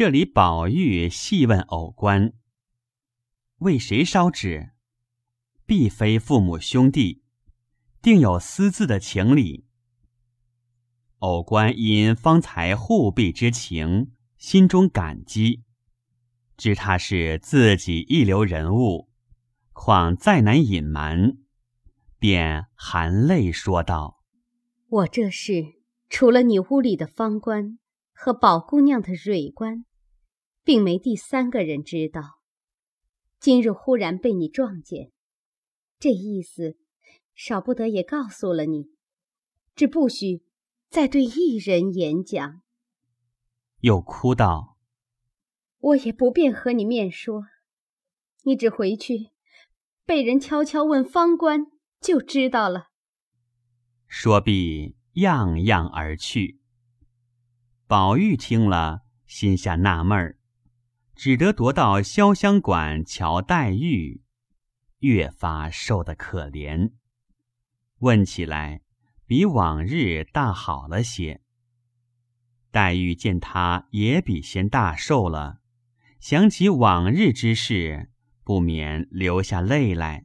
[0.00, 2.32] 这里宝玉细问偶官
[3.60, 4.70] ：“为谁烧纸？
[5.66, 7.22] 必非父母兄弟，
[8.00, 9.66] 定有私自的情理。”
[11.20, 15.64] 偶官因方才护庇之情，心中感激，
[16.56, 19.10] 知他是自己一流人物，
[19.74, 21.36] 况再难隐瞒，
[22.18, 24.22] 便含泪说道
[24.88, 25.74] ：“我这是
[26.08, 27.78] 除了你屋里的方官
[28.14, 29.84] 和宝姑娘的蕊官，
[30.64, 32.40] 并没第三个人知道。
[33.38, 35.10] 今日忽然被你撞见，
[35.98, 36.76] 这意思
[37.34, 38.90] 少不得也告诉了你，
[39.74, 40.42] 只不许。”
[40.90, 42.62] 再对一人演讲，
[43.78, 44.76] 又哭道
[45.78, 47.44] ：“我也不便和你面说，
[48.42, 49.30] 你只回去，
[50.04, 51.66] 被人悄悄问方官，
[52.00, 52.88] 就知道了。”
[54.10, 56.58] 说毕，样样而去。
[57.86, 60.39] 宝玉听了，心下纳闷儿，
[61.22, 64.22] 只得踱到潇湘馆瞧黛玉，
[65.00, 66.92] 越发瘦得可怜。
[67.98, 68.80] 问起来。
[69.26, 71.42] 比往日大好了些。
[72.70, 75.60] 黛玉见他也比先大瘦了，
[76.18, 78.10] 想起往日之事，
[78.42, 80.24] 不免流下泪来。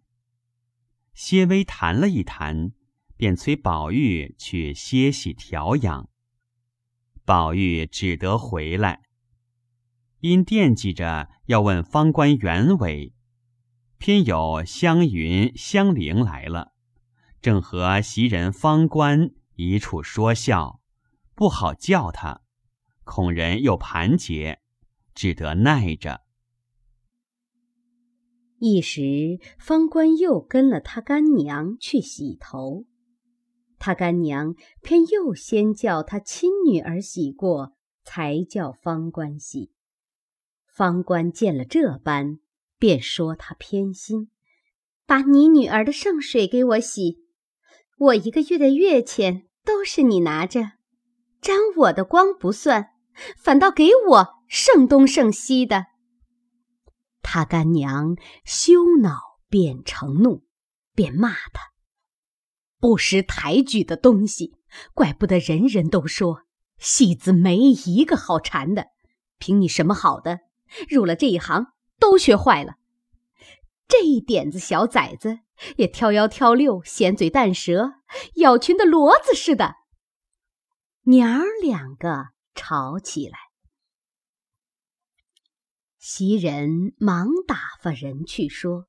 [1.13, 2.71] 些微谈了一谈，
[3.15, 6.09] 便催宝玉去歇息调养。
[7.25, 9.03] 宝玉只得回来，
[10.25, 13.13] 因惦记着要问方官原委，
[13.99, 16.73] 偏有湘云、香菱来了。
[17.43, 20.81] 正和袭人、方官一处说笑，
[21.35, 22.41] 不好叫他，
[23.03, 24.61] 恐人又盘结，
[25.13, 26.21] 只得耐着。
[28.57, 32.85] 一时方官又跟了他干娘去洗头，
[33.77, 39.74] 他干娘偏又先叫他亲女儿洗过，才叫方官洗。
[40.75, 42.39] 方官见了这般，
[42.77, 44.29] 便说他偏心，
[45.05, 47.23] 把你女儿的圣水给我洗。
[47.97, 50.73] 我一个月的月钱都是你拿着，
[51.39, 52.89] 沾我的光不算，
[53.37, 55.85] 反倒给我剩东剩西的。
[57.21, 60.43] 他干娘羞恼变成怒，
[60.93, 61.71] 便骂他
[62.81, 64.57] 不识抬举的东西，
[64.93, 66.41] 怪不得人人都说
[66.77, 68.87] 戏子没一个好缠的。
[69.37, 70.41] 凭你什么好的，
[70.89, 71.67] 入了这一行
[71.99, 72.75] 都学坏了。
[73.87, 75.39] 这一点子小崽子。
[75.77, 77.93] 也挑幺挑六，闲嘴淡舌，
[78.35, 79.75] 咬群的骡子似的。
[81.03, 83.37] 娘儿两个吵起来，
[85.97, 88.87] 袭人忙打发人去说：“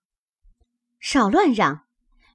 [0.99, 1.87] 少乱嚷，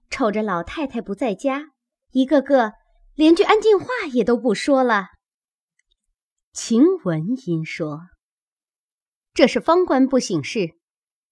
[0.10, 1.72] 瞅着老太太不在家，
[2.12, 2.72] 一个个
[3.16, 5.08] 连句安静话也都不说了。”
[6.54, 8.00] 晴雯因说
[9.34, 10.78] ：“这是方官不省事，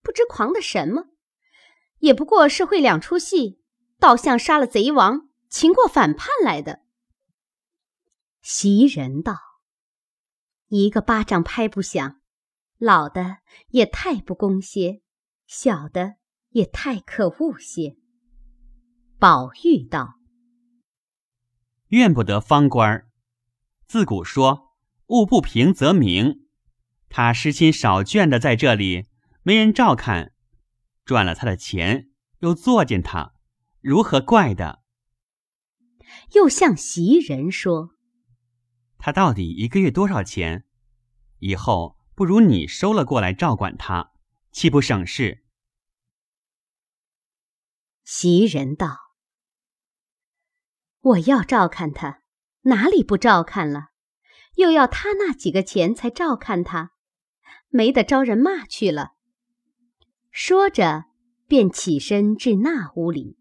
[0.01, 1.05] 不知狂的什么。”
[1.99, 3.59] 也不过是会两出戏，
[3.99, 6.79] 倒像杀了贼王、擒过反叛来的。
[8.41, 9.35] 袭人道
[10.69, 12.21] ：“一个巴掌拍不响，
[12.77, 13.39] 老的
[13.71, 15.01] 也太不公些，
[15.45, 16.15] 小的
[16.51, 17.97] 也太可恶些。”
[19.19, 20.13] 宝玉道
[21.89, 23.05] ：“怨不得方官，
[23.85, 24.69] 自古说
[25.07, 26.47] 物不平则鸣，
[27.09, 29.07] 他失亲少倦的在这里，
[29.43, 30.33] 没人照看。”
[31.03, 32.09] 赚了他的钱，
[32.39, 33.33] 又作践他，
[33.81, 34.83] 如何怪的？
[36.33, 37.95] 又向袭人说
[38.99, 40.65] ：“他到底一个月多少钱？
[41.39, 44.11] 以后不如你收了过来照管他，
[44.51, 45.43] 岂不省事？”
[48.05, 48.97] 袭人道
[51.01, 52.21] ：“我要照看他，
[52.61, 53.89] 哪里不照看了？
[54.55, 56.91] 又要他那几个钱才照看他，
[57.69, 59.13] 没得招人骂去了。”
[60.31, 61.05] 说着，
[61.47, 63.37] 便起身至那屋里，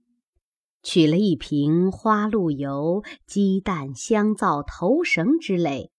[0.82, 5.92] 取了一瓶花露油、鸡蛋、香皂、头绳之类，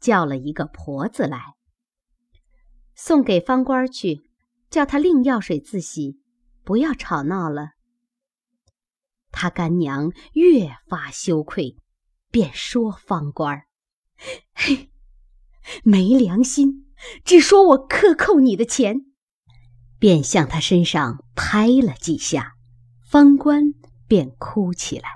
[0.00, 1.54] 叫了一个婆子来，
[2.94, 4.30] 送给方官去，
[4.70, 6.20] 叫他另药水自洗，
[6.64, 7.70] 不要吵闹了。
[9.32, 11.76] 他干娘越发羞愧，
[12.30, 13.64] 便说方官
[14.54, 14.90] ：“嘿，
[15.82, 16.85] 没良心，
[17.24, 19.06] 只说我克扣你的钱。”
[19.98, 22.52] 便向他身上拍了几下，
[23.08, 23.72] 方官
[24.06, 25.08] 便哭起来。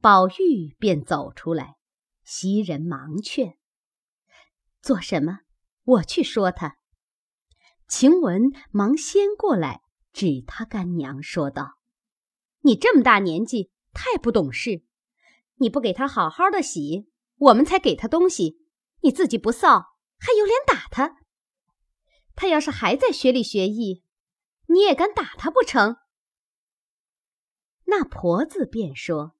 [0.00, 1.76] 宝玉便走出来，
[2.24, 3.58] 袭人忙劝
[4.80, 5.40] ：“做什么？
[5.84, 6.78] 我去说他。”
[7.86, 9.82] 晴雯忙先过来，
[10.12, 11.78] 指他干娘说道
[12.62, 14.82] ：“你这么大年纪，太不懂事！
[15.56, 18.58] 你不给他好好的洗，我们才给他东西，
[19.02, 19.84] 你自己不臊，
[20.18, 21.16] 还有脸打他？
[22.34, 24.04] 他要是还在学里学艺，
[24.66, 25.96] 你也敢打他不成？”
[27.90, 29.34] 那婆子便说：“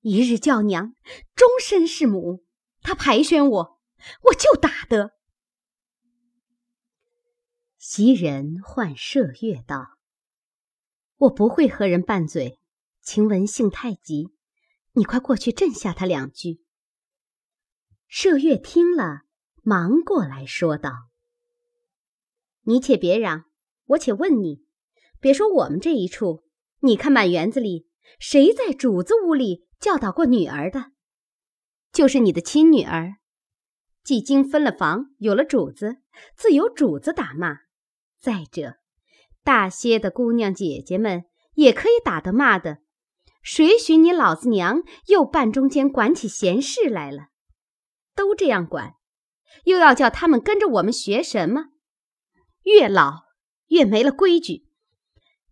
[0.00, 0.94] 一日叫娘，
[1.34, 2.44] 终身是母。
[2.82, 3.80] 他排宣我，
[4.24, 5.16] 我就打得。”
[7.78, 9.98] 袭人唤麝月道
[11.16, 12.60] ：“我不会和人拌嘴，
[13.00, 14.34] 晴雯性太急，
[14.92, 16.62] 你快过去镇下他两句。”
[18.10, 19.22] 麝月听了，
[19.68, 21.08] 忙过来说道
[22.62, 23.46] ：“你且别嚷，
[23.86, 24.64] 我且问你，
[25.18, 26.44] 别说我们这一处。”
[26.82, 27.88] 你看满园子里，
[28.20, 30.92] 谁在主子屋里教导过女儿的？
[31.90, 33.16] 就是你的亲女儿。
[34.04, 35.96] 既经分了房，有了主子，
[36.36, 37.62] 自有主子打骂。
[38.20, 38.76] 再者，
[39.42, 41.24] 大些的姑娘姐姐们
[41.54, 42.78] 也可以打的骂的。
[43.42, 47.30] 谁许你老子娘又半中间管起闲事来了？
[48.14, 48.94] 都这样管，
[49.64, 51.66] 又要叫他们跟着我们学什么？
[52.62, 53.24] 越老
[53.68, 54.66] 越没了规矩。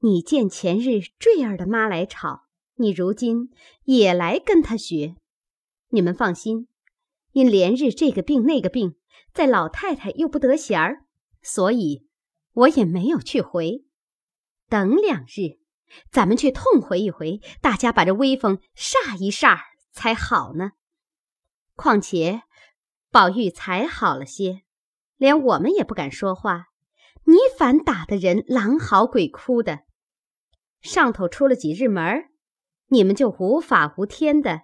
[0.01, 2.43] 你见前日坠儿的妈来吵，
[2.75, 3.51] 你如今
[3.85, 5.17] 也来跟他学。
[5.89, 6.69] 你们放心，
[7.33, 8.97] 因连日这个病那个病，
[9.33, 11.05] 在老太太又不得闲儿，
[11.43, 12.07] 所以
[12.53, 13.85] 我也没有去回。
[14.69, 15.61] 等两日，
[16.11, 19.59] 咱们去痛回一回，大家把这威风煞一煞
[19.93, 20.73] 才好呢。
[21.77, 22.43] 况且
[23.15, 24.63] 宝玉才好了些，
[25.17, 26.65] 连我们也不敢说话，
[27.23, 29.85] 你反打的人狼嚎鬼哭的。
[30.81, 32.25] 上头出了几日门
[32.89, 34.63] 你们就无法无天的，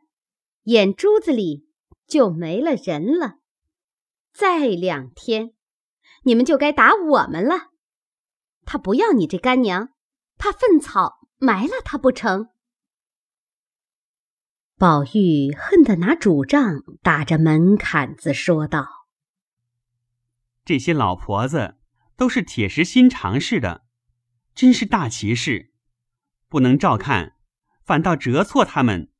[0.64, 1.68] 眼珠子里
[2.08, 3.36] 就没了人了。
[4.34, 5.54] 再两天，
[6.24, 7.68] 你们就该打我们了。
[8.64, 9.90] 他不要你这干娘，
[10.36, 12.48] 怕粪草埋了他不成？
[14.80, 18.86] 宝玉恨得拿拄杖打着门槛子说道
[20.64, 21.76] ：“这些老婆子
[22.16, 23.84] 都是铁石心肠似的，
[24.54, 25.74] 真是大奇事。”
[26.48, 27.34] 不能照看，
[27.84, 29.12] 反倒折错他们。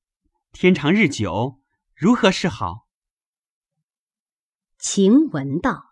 [0.53, 1.61] 天长日久，
[1.95, 2.87] 如何是好？
[4.79, 5.91] 晴雯道：“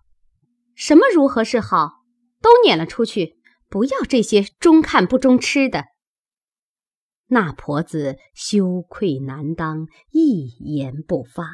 [0.74, 2.06] 什么如何是好？
[2.40, 3.38] 都撵了出去，
[3.68, 5.88] 不要这些中看不中吃的。”
[7.28, 11.44] 那婆子羞愧难当，一言不发。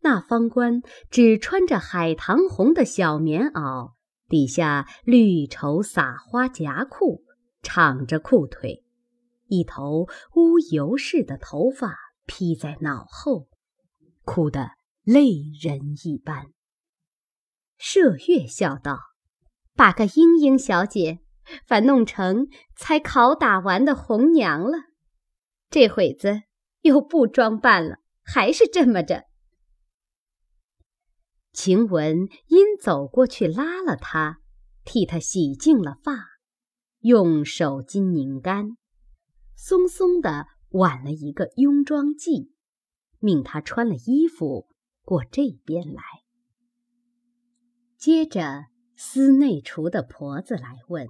[0.00, 3.92] 那方官只穿着海棠红的小棉袄，
[4.28, 7.22] 底下绿绸撒花夹裤。
[7.60, 8.84] 敞着裤腿，
[9.48, 13.48] 一头乌油似的头发披在脑后，
[14.22, 14.70] 哭得
[15.02, 16.52] 泪人一般。
[17.80, 19.00] 麝月笑道
[19.74, 21.18] ：“把个莺莺小姐，
[21.66, 24.78] 反弄成才拷打完的红娘了。
[25.70, 26.42] 这会子
[26.80, 29.24] 又不装扮了，还是这么着。”
[31.52, 34.40] 晴雯因走过去拉了他，
[34.84, 36.26] 替他洗净了发。
[37.00, 38.76] 用手巾拧干，
[39.54, 42.50] 松松的挽了一个雍妆髻，
[43.20, 44.66] 命他穿了衣服
[45.02, 46.02] 过这边来。
[47.96, 48.66] 接着，
[48.96, 51.08] 司内厨的婆子来问：“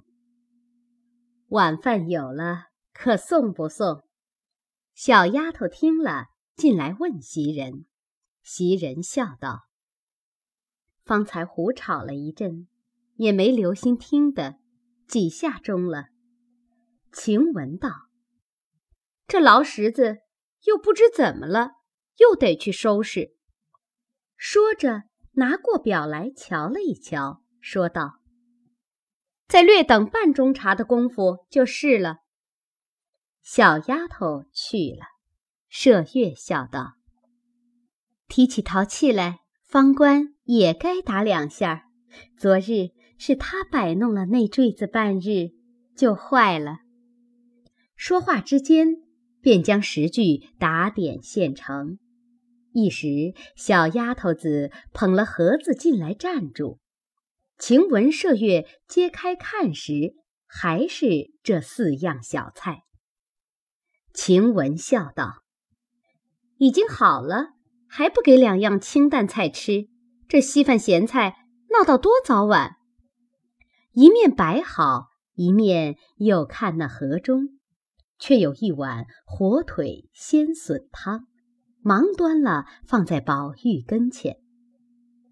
[1.49, 4.03] 晚饭有了，可送不送？”
[4.95, 7.85] 小丫头听了，进来问袭人。
[8.41, 9.67] 袭人笑道
[11.05, 12.67] ：“方才胡吵了一阵，
[13.15, 14.59] 也没留心听的。”
[15.07, 16.09] 几下钟了，
[17.11, 17.89] 晴雯道
[19.25, 20.19] ：“这劳什子
[20.65, 21.71] 又不知怎么了，
[22.17, 23.35] 又得去收拾。”
[24.37, 28.19] 说着，拿过表来瞧了一瞧，说道
[29.49, 32.19] ：“再略等半钟茶的功夫就是了。”
[33.43, 35.05] 小丫头去了，
[35.69, 36.93] 麝月笑道
[38.29, 41.89] ：“提起淘气来，方官也该打两下。
[42.37, 42.91] 昨日。”
[43.21, 45.49] 是他摆弄了那坠子半日，
[45.93, 46.77] 就坏了。
[47.97, 48.95] 说话之间，
[49.41, 51.99] 便将十句打点现成。
[52.71, 56.79] 一时，小丫头子捧了盒子进来站住。
[57.59, 60.15] 晴雯、麝月揭开看时，
[60.47, 62.83] 还是这四样小菜。
[64.13, 65.43] 晴雯笑道
[66.57, 67.49] ：“已经好了，
[67.87, 69.89] 还不给两样清淡菜吃？
[70.29, 71.35] 这稀饭咸菜
[71.71, 72.77] 闹到多早晚？”
[73.91, 77.59] 一面摆好，一面又看那盒中，
[78.17, 81.27] 却有一碗火腿鲜笋汤，
[81.81, 84.37] 忙端了放在宝玉跟前。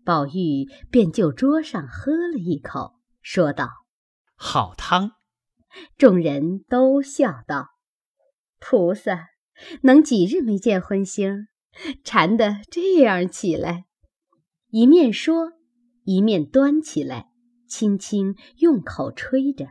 [0.07, 3.67] 宝玉便就桌上喝了一口，说道
[4.39, 5.11] ：“好汤。”
[5.99, 7.71] 众人都笑道
[8.57, 9.27] ：“菩萨，
[9.81, 11.47] 能几日没见荤腥，
[12.05, 13.83] 馋得这样起来？”
[14.71, 15.51] 一面说，
[16.05, 17.25] 一面端起来，
[17.67, 19.67] 轻轻用口吹着。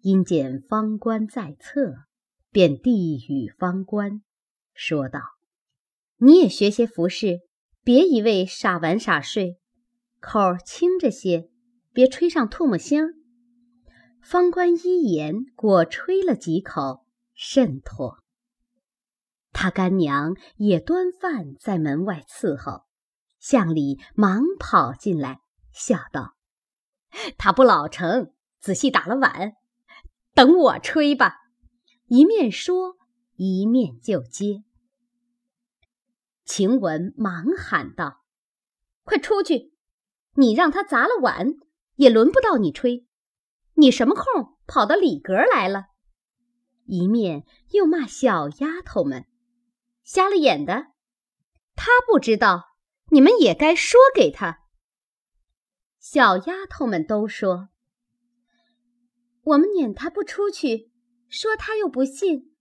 [0.00, 2.06] 因见方官在侧，
[2.50, 4.22] 便递与方官，
[4.72, 5.20] 说道
[6.16, 7.40] ：“你也学些服饰，
[7.84, 9.58] 别一味傻玩傻睡，
[10.20, 11.48] 口轻着些，
[11.92, 13.22] 别吹上唾沫星。”
[14.22, 18.18] 方官一言，果吹了几口，甚妥。
[19.52, 22.84] 他干娘也端饭在门外伺候，
[23.40, 25.40] 向里忙跑进来，
[25.72, 26.36] 笑道
[27.36, 29.54] ：“他不老成，仔细打了碗，
[30.34, 31.38] 等我吹吧。”
[32.06, 32.96] 一面说，
[33.34, 34.62] 一面就接。
[36.44, 38.22] 晴雯忙喊道
[39.04, 39.72] ：“快出去！
[40.34, 41.54] 你让他砸了碗，
[41.96, 43.06] 也轮不到你吹。
[43.74, 45.86] 你什么空跑到里格来了？”
[46.86, 49.26] 一面又骂小丫头们。
[50.02, 50.88] 瞎了眼的，
[51.76, 52.76] 他不知道，
[53.10, 54.58] 你们也该说给他。
[56.00, 57.68] 小丫头们都说
[59.44, 60.90] ：“我们撵他不出去，
[61.28, 62.52] 说他又不信，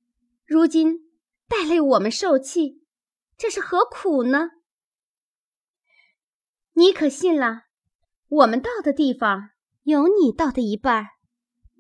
[0.46, 1.12] 如今
[1.48, 2.81] 带累我们受气，
[3.42, 4.52] 这是何苦呢？”
[6.78, 7.64] 你可信了？
[8.28, 9.50] 我们到的地方
[9.82, 11.08] 有你到的一半，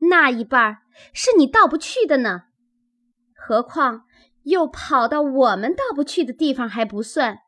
[0.09, 0.79] 那一半
[1.13, 2.45] 是你到不去的呢。
[3.35, 4.07] 何况……
[4.43, 7.43] 又跑到我们到不去的地方还不算，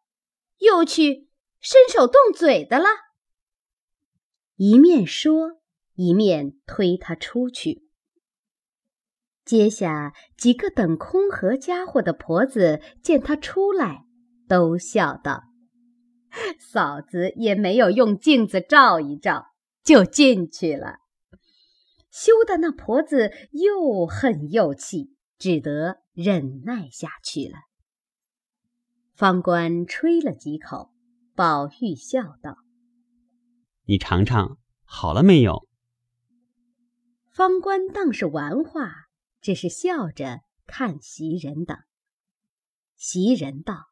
[0.59, 1.27] 又去
[1.59, 2.85] 伸手动嘴的了。
[4.57, 5.59] 一面说，
[5.95, 7.82] 一面推他出去。
[9.45, 14.05] 接下几个等空盒家伙的婆子见他出来，
[14.47, 15.43] 都笑道
[16.59, 19.47] ：“嫂子也没有用镜子照一照，
[19.83, 20.97] 就进去了。”
[22.11, 26.03] 羞得那婆子又恨又气，只得。
[26.15, 27.57] 忍耐下去了。
[29.15, 30.93] 方官吹了几口，
[31.33, 32.57] 宝玉笑道
[33.85, 35.67] ：“你尝尝，好了没有？”
[37.33, 39.02] 方官当是玩话，
[39.43, 41.77] 只是笑着看袭人等。
[42.95, 43.89] 袭人道：“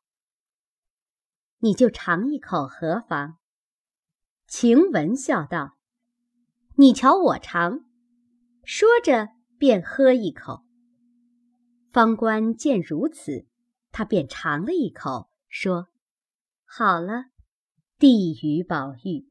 [1.59, 3.37] 你就尝一口何妨？”
[4.47, 5.77] 晴雯笑道
[6.77, 7.81] ：“你瞧我尝。”
[8.63, 9.27] 说着
[9.57, 10.63] 便喝一口。
[11.89, 13.45] 方官见如此，
[13.91, 15.89] 他便尝了一口，说
[16.63, 17.25] ：“好了。”
[17.99, 19.29] 递与宝玉，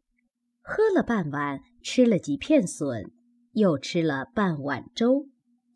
[0.60, 3.10] 喝了半碗，吃了几片笋，
[3.52, 5.29] 又吃了半碗粥，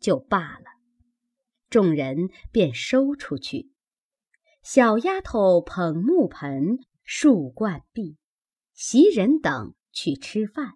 [0.05, 0.65] 就罢了。
[1.67, 3.71] 众人便收出去。
[4.61, 8.17] 小丫头捧木盆、漱罐壁，
[8.75, 10.73] 袭人等去吃饭。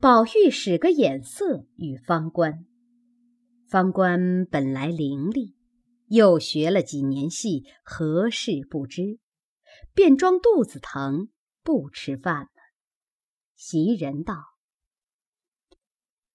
[0.00, 2.66] 宝玉使个眼色与方官。
[3.68, 5.54] 方官本来伶俐，
[6.08, 9.20] 又学了几年戏，何事不知？
[9.94, 11.28] 便装肚子疼，
[11.62, 12.50] 不吃饭了。
[13.54, 14.34] 袭人道：“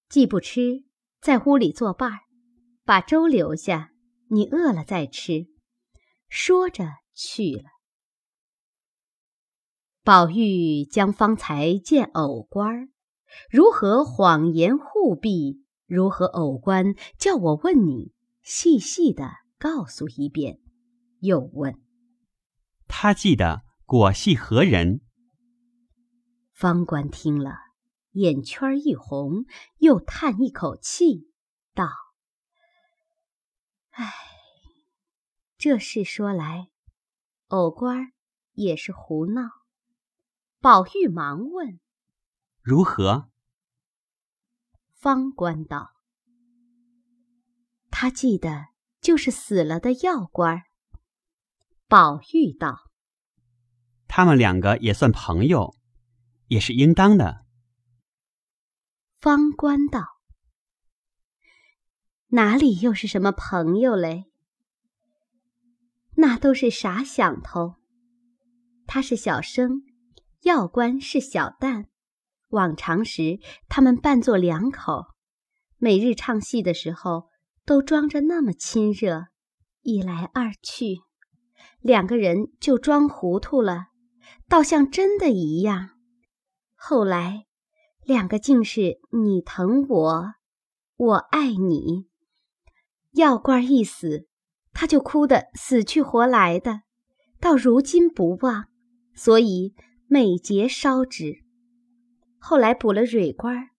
[0.08, 0.87] 既不吃，
[1.20, 2.20] 在屋里作伴儿，
[2.86, 3.92] 把粥留下，
[4.30, 5.48] 你饿了再吃。”
[6.30, 7.64] 说着去了。
[10.04, 12.90] 宝玉将方才见偶官儿
[13.50, 15.64] 如何谎言护庇。
[15.86, 20.60] 如何偶官叫我问你，细细的告诉一遍。
[21.20, 21.80] 又问
[22.90, 25.00] 他记得果系何人？
[26.52, 27.56] 方官听了，
[28.12, 29.46] 眼圈一红，
[29.78, 31.32] 又叹一口气，
[31.74, 31.90] 道
[33.92, 34.14] ：“唉，
[35.58, 36.70] 这事说来，
[37.48, 38.14] 偶官
[38.54, 39.44] 也是胡闹。”
[40.60, 41.80] 宝玉忙问
[42.62, 43.30] ：“如何？”
[45.00, 45.92] 方官道
[47.92, 50.64] ：“他记得就是死了的药官。”
[51.88, 52.90] 宝玉道
[54.10, 55.76] ：“他们两个也算朋友，
[56.48, 57.46] 也是应当的。”
[59.28, 60.22] 方官道
[62.32, 64.32] ：“哪里又是什么朋友嘞？
[66.16, 67.76] 那都是傻想头。
[68.86, 69.82] 他是小生，
[70.44, 71.88] 药官是小旦。”
[72.52, 75.08] 往常时，他们扮作两口，
[75.76, 77.28] 每日唱戏的时候，
[77.66, 79.26] 都装着那么亲热，
[79.82, 81.02] 一来二去，
[81.82, 83.88] 两个人就装糊涂了，
[84.48, 86.00] 倒像真的一样。
[86.76, 87.47] 后来，
[88.08, 90.34] 两个竟是你疼我，
[90.96, 92.08] 我爱你。
[93.12, 94.30] 药官一死，
[94.72, 96.84] 他就哭得死去活来的，
[97.42, 98.68] 到如今不忘，
[99.14, 99.76] 所以
[100.08, 101.44] 每节烧纸。
[102.40, 103.72] 后来补了蕊官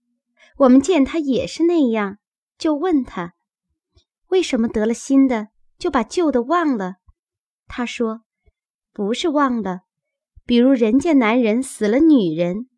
[0.58, 2.18] 我们见他也是那样，
[2.58, 3.32] 就问他
[4.26, 6.97] 为什么得了新的就把旧的忘了。
[7.66, 8.25] 他说
[8.92, 9.85] ：“不是忘了，
[10.44, 12.68] 比如人家男人死了女人，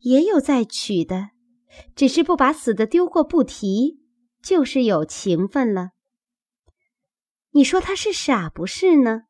[0.00, 1.30] 也有再娶的，
[1.94, 4.00] 只是不把死的丢过不提，
[4.42, 5.90] 就是有情分了。
[7.52, 9.22] 你说他是傻不是呢？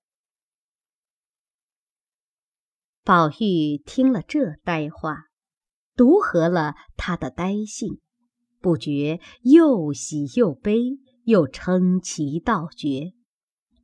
[3.02, 5.24] 宝玉听了这呆话，
[5.96, 8.00] 独合了他的呆性，
[8.60, 13.14] 不觉又喜又悲，又称奇道绝，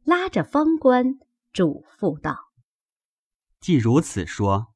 [0.05, 1.19] 拉着方官
[1.53, 2.37] 嘱咐道
[3.59, 4.75] ：“既如此说，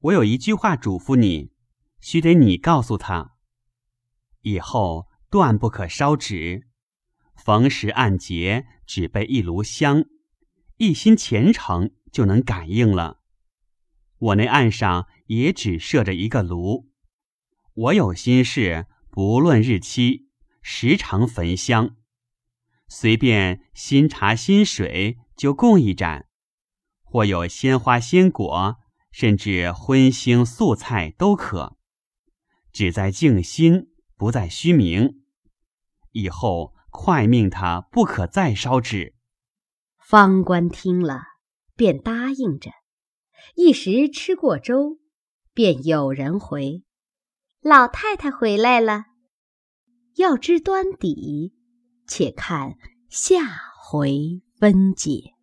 [0.00, 1.52] 我有一句话嘱咐你，
[2.00, 3.36] 须得你告诉他，
[4.42, 6.68] 以后断不可烧纸。”
[7.36, 10.04] 逢时按节，只备一炉香，
[10.78, 13.20] 一心虔诚，就能感应了。
[14.18, 16.88] 我那案上也只设着一个炉，
[17.74, 20.28] 我有心事，不论日期，
[20.62, 21.94] 时常焚香，
[22.88, 26.26] 随便新茶新水就供一盏，
[27.02, 28.76] 或有鲜花鲜果，
[29.16, 31.78] 甚至荤腥素菜都可，
[32.70, 35.22] 只在静心，不在虚名。
[36.12, 36.76] 以后。
[36.98, 39.14] 快命他不可再烧纸。
[39.98, 41.24] 方官听了，
[41.74, 42.70] 便答应着。
[43.54, 44.98] 一时吃过粥，
[45.52, 46.84] 便有人回
[47.60, 49.04] ：“老太太回来了。”
[50.16, 51.52] 要知端底，
[52.08, 52.78] 且看
[53.10, 53.42] 下
[53.78, 55.35] 回分解。